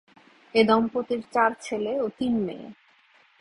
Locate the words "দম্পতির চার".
0.63-1.51